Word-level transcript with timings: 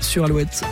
Sur 0.00 0.24
Alouette. 0.24 0.62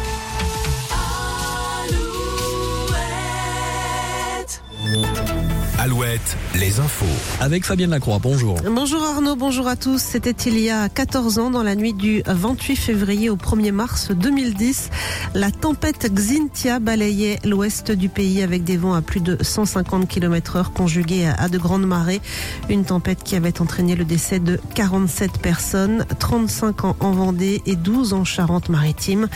Alouette, 5.85 6.39
les 6.55 6.81
infos. 6.81 7.05
Avec 7.41 7.67
Fabienne 7.67 7.91
Lacroix, 7.91 8.19
bonjour. 8.19 8.57
Bonjour 8.75 9.05
Arnaud, 9.05 9.37
bonjour 9.37 9.69
à 9.69 9.77
tous. 9.77 9.99
C'était 9.99 10.31
il 10.31 10.59
y 10.59 10.71
a 10.71 10.89
14 10.89 11.39
ans, 11.39 11.51
dans 11.51 11.63
la 11.63 11.75
nuit 11.75 11.93
du 11.93 12.23
28 12.25 12.75
février 12.75 13.29
au 13.29 13.37
1er 13.37 13.71
mars 13.71 14.11
2010. 14.11 14.89
La 15.35 15.51
tempête 15.51 16.11
Xintia 16.11 16.79
balayait 16.79 17.39
l'ouest 17.45 17.91
du 17.91 18.09
pays 18.09 18.43
avec 18.43 18.65
des 18.65 18.79
vents 18.79 18.95
à 18.95 19.03
plus 19.03 19.21
de 19.21 19.37
150 19.43 20.09
km 20.09 20.57
heure 20.57 20.73
conjugués 20.73 21.27
à 21.27 21.51
de 21.51 21.59
grandes 21.59 21.87
marées. 21.87 22.23
Une 22.71 22.87
tempête 22.87 23.23
qui 23.23 23.37
avait 23.37 23.61
entraîné 23.61 23.95
le 23.95 24.07
décès 24.07 24.39
de 24.39 24.59
47 24.75 25.33
personnes, 25.33 26.07
35 26.19 26.85
ans 26.87 26.97
en 27.01 27.11
Vendée 27.11 27.61
et 27.67 27.77
12 27.77 28.15
en 28.15 28.25
Charente-Maritime. 28.25 29.29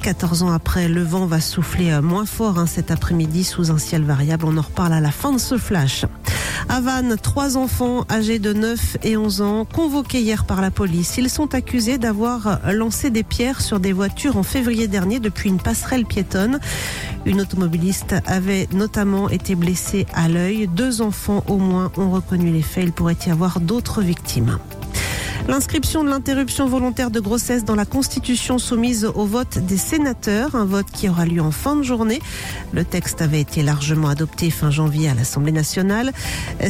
14 0.00 0.44
ans 0.44 0.50
après, 0.50 0.88
le 0.88 1.02
vent 1.02 1.26
va 1.26 1.42
souffler 1.42 2.00
moins 2.00 2.24
fort 2.24 2.58
hein, 2.58 2.64
cet 2.64 2.90
après-midi 2.90 3.44
sous 3.44 3.70
un 3.70 3.76
ciel 3.76 4.02
variable. 4.02 4.46
On 4.46 4.56
en 4.56 4.62
reparle 4.62 4.94
à 4.94 5.00
la 5.02 5.10
fin 5.10 5.30
de 5.30 5.38
ce 5.38 5.58
flash. 5.58 5.73
Vannes, 6.80 7.16
trois 7.20 7.56
enfants 7.56 8.04
âgés 8.10 8.38
de 8.38 8.52
9 8.52 8.98
et 9.04 9.16
11 9.16 9.42
ans 9.42 9.64
convoqués 9.64 10.20
hier 10.20 10.44
par 10.44 10.60
la 10.60 10.70
police. 10.70 11.16
Ils 11.18 11.30
sont 11.30 11.54
accusés 11.54 11.98
d'avoir 11.98 12.60
lancé 12.72 13.10
des 13.10 13.22
pierres 13.22 13.60
sur 13.60 13.80
des 13.80 13.92
voitures 13.92 14.36
en 14.36 14.42
février 14.42 14.88
dernier 14.88 15.20
depuis 15.20 15.48
une 15.48 15.60
passerelle 15.60 16.04
piétonne. 16.04 16.58
Une 17.26 17.40
automobiliste 17.40 18.14
avait 18.26 18.68
notamment 18.72 19.28
été 19.28 19.54
blessée 19.54 20.06
à 20.14 20.28
l'œil. 20.28 20.68
Deux 20.68 21.00
enfants 21.00 21.44
au 21.48 21.58
moins 21.58 21.90
ont 21.96 22.10
reconnu 22.10 22.50
les 22.50 22.62
faits. 22.62 22.84
Il 22.84 22.92
pourrait 22.92 23.16
y 23.26 23.30
avoir 23.30 23.60
d'autres 23.60 24.02
victimes. 24.02 24.58
L'inscription 25.46 26.04
de 26.04 26.08
l'interruption 26.08 26.66
volontaire 26.66 27.10
de 27.10 27.20
grossesse 27.20 27.64
dans 27.64 27.74
la 27.74 27.84
Constitution 27.84 28.58
soumise 28.58 29.04
au 29.04 29.26
vote 29.26 29.58
des 29.58 29.76
sénateurs, 29.76 30.54
un 30.54 30.64
vote 30.64 30.86
qui 30.90 31.08
aura 31.08 31.26
lieu 31.26 31.42
en 31.42 31.50
fin 31.50 31.76
de 31.76 31.82
journée. 31.82 32.22
Le 32.72 32.82
texte 32.82 33.20
avait 33.20 33.42
été 33.42 33.62
largement 33.62 34.08
adopté 34.08 34.50
fin 34.50 34.70
janvier 34.70 35.10
à 35.10 35.14
l'Assemblée 35.14 35.52
nationale. 35.52 36.12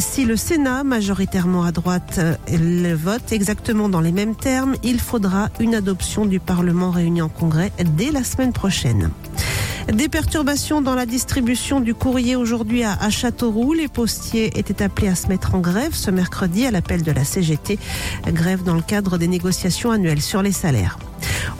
Si 0.00 0.24
le 0.24 0.36
Sénat, 0.36 0.82
majoritairement 0.82 1.62
à 1.62 1.70
droite, 1.70 2.20
le 2.50 2.94
vote 2.94 3.30
exactement 3.30 3.88
dans 3.88 4.00
les 4.00 4.12
mêmes 4.12 4.34
termes, 4.34 4.74
il 4.82 4.98
faudra 4.98 5.50
une 5.60 5.76
adoption 5.76 6.26
du 6.26 6.40
Parlement 6.40 6.90
réuni 6.90 7.22
en 7.22 7.28
congrès 7.28 7.72
dès 7.96 8.10
la 8.10 8.24
semaine 8.24 8.52
prochaine. 8.52 9.10
Des 9.92 10.08
perturbations 10.08 10.80
dans 10.80 10.94
la 10.94 11.04
distribution 11.04 11.78
du 11.78 11.94
courrier 11.94 12.36
aujourd'hui 12.36 12.84
à, 12.84 13.10
Châteauroux. 13.10 13.74
Les 13.74 13.86
postiers 13.86 14.58
étaient 14.58 14.82
appelés 14.82 15.08
à 15.08 15.14
se 15.14 15.28
mettre 15.28 15.54
en 15.54 15.60
grève 15.60 15.94
ce 15.94 16.10
mercredi 16.10 16.66
à 16.66 16.70
l'appel 16.70 17.02
de 17.02 17.12
la 17.12 17.22
CGT. 17.22 17.78
Grève 18.28 18.62
dans 18.62 18.74
le 18.74 18.82
cadre 18.82 19.18
des 19.18 19.28
négociations 19.28 19.90
annuelles 19.90 20.22
sur 20.22 20.40
les 20.40 20.52
salaires. 20.52 20.98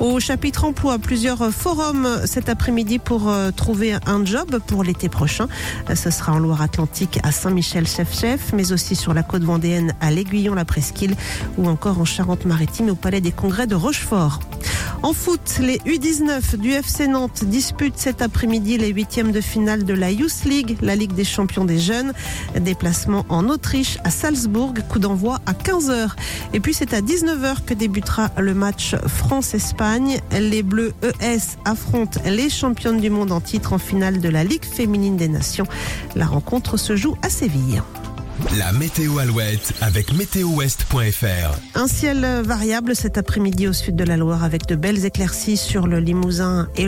Au 0.00 0.18
chapitre 0.20 0.64
emploi, 0.64 0.98
plusieurs 0.98 1.50
forums 1.52 2.08
cet 2.24 2.48
après-midi 2.48 2.98
pour 2.98 3.28
euh, 3.28 3.50
trouver 3.50 3.94
un 4.06 4.24
job 4.24 4.58
pour 4.66 4.82
l'été 4.82 5.08
prochain. 5.08 5.46
Ce 5.94 6.10
sera 6.10 6.32
en 6.32 6.38
Loire-Atlantique 6.38 7.20
à 7.22 7.30
Saint-Michel-Chef-Chef, 7.30 8.52
mais 8.54 8.72
aussi 8.72 8.96
sur 8.96 9.14
la 9.14 9.22
côte 9.22 9.44
vendéenne 9.44 9.94
à 10.00 10.10
l'Aiguillon-la 10.10 10.64
Presqu'île 10.64 11.14
ou 11.58 11.68
encore 11.68 12.00
en 12.00 12.04
Charente-Maritime 12.04 12.90
au 12.90 12.94
Palais 12.94 13.20
des 13.20 13.32
Congrès 13.32 13.66
de 13.66 13.74
Rochefort. 13.74 14.40
En 15.04 15.12
foot, 15.12 15.58
les 15.60 15.76
U19 15.80 16.56
du 16.56 16.70
FC 16.70 17.06
Nantes 17.08 17.44
disputent 17.44 17.98
cet 17.98 18.22
après-midi 18.22 18.78
les 18.78 18.88
huitièmes 18.88 19.32
de 19.32 19.42
finale 19.42 19.84
de 19.84 19.92
la 19.92 20.10
Youth 20.10 20.46
League, 20.46 20.78
la 20.80 20.96
Ligue 20.96 21.12
des 21.12 21.24
champions 21.24 21.66
des 21.66 21.78
jeunes. 21.78 22.14
Déplacement 22.58 23.26
en 23.28 23.50
Autriche, 23.50 23.98
à 24.04 24.08
Salzbourg, 24.08 24.72
coup 24.88 24.98
d'envoi 24.98 25.40
à 25.44 25.52
15h. 25.52 26.12
Et 26.54 26.60
puis 26.60 26.72
c'est 26.72 26.94
à 26.94 27.02
19h 27.02 27.66
que 27.66 27.74
débutera 27.74 28.30
le 28.38 28.54
match 28.54 28.96
France-Espagne. 29.06 30.22
Les 30.32 30.62
Bleus 30.62 30.94
ES 31.02 31.58
affrontent 31.66 32.18
les 32.24 32.48
championnes 32.48 32.98
du 32.98 33.10
monde 33.10 33.30
en 33.30 33.42
titre 33.42 33.74
en 33.74 33.78
finale 33.78 34.22
de 34.22 34.30
la 34.30 34.42
Ligue 34.42 34.64
féminine 34.64 35.18
des 35.18 35.28
nations. 35.28 35.66
La 36.16 36.24
rencontre 36.24 36.78
se 36.78 36.96
joue 36.96 37.14
à 37.20 37.28
Séville. 37.28 37.82
La 38.58 38.72
météo 38.72 39.18
Alouette 39.18 39.74
avec 39.80 40.12
météowest.fr. 40.12 41.76
Un 41.76 41.86
ciel 41.86 42.26
variable 42.42 42.96
cet 42.96 43.16
après-midi 43.16 43.68
au 43.68 43.72
sud 43.72 43.94
de 43.94 44.02
la 44.02 44.16
Loire 44.16 44.42
avec 44.42 44.66
de 44.66 44.74
belles 44.74 45.04
éclaircies 45.04 45.56
sur 45.56 45.86
le 45.86 46.00
Limousin 46.00 46.68
et 46.76 46.80
le 46.80 46.82